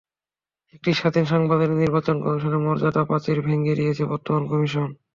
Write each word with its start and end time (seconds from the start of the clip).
একটি 0.73 0.89
স্বাধীন 0.93 1.25
সাংবিধানিক 1.31 1.77
নির্বাচন 1.77 2.15
কমিশনের 2.23 2.63
মর্যাদার 2.65 3.07
প্রাচীর 3.09 3.37
ভেঙে 3.45 3.77
দিয়েছে 3.79 4.03
বর্তমান 4.11 4.43
কমিশন। 4.51 4.87